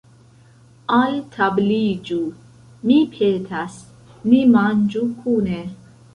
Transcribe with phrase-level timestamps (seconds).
[0.99, 2.17] Altabliĝu,
[2.89, 3.77] mi petas,
[4.33, 5.63] ni manĝu kune.